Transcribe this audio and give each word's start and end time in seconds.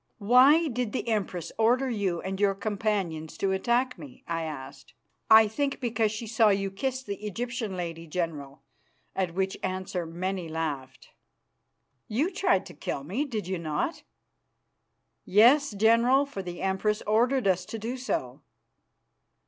"Why 0.17 0.67
did 0.67 0.93
the 0.93 1.07
Empress 1.07 1.51
order 1.59 1.87
you 1.87 2.21
and 2.21 2.39
your 2.39 2.55
companions 2.55 3.37
to 3.37 3.51
attack 3.51 3.99
me?" 3.99 4.23
I 4.27 4.41
asked. 4.45 4.95
"I 5.29 5.47
think 5.47 5.79
because 5.79 6.11
she 6.11 6.25
saw 6.25 6.49
you 6.49 6.71
kiss 6.71 7.03
the 7.03 7.17
Egyptian 7.17 7.77
lady, 7.77 8.07
General," 8.07 8.63
at 9.15 9.35
which 9.35 9.55
answer 9.61 10.07
many 10.07 10.49
laughed. 10.49 11.09
"You 12.07 12.31
tried 12.31 12.65
to 12.65 12.73
kill 12.73 13.03
me, 13.03 13.25
did 13.25 13.47
you 13.47 13.59
not?" 13.59 14.01
"Yes, 15.23 15.69
General, 15.69 16.25
for 16.25 16.41
the 16.41 16.63
Empress 16.63 17.03
ordered 17.05 17.47
us 17.47 17.61
so 17.63 17.67
to 17.67 17.77
do." 17.95 18.41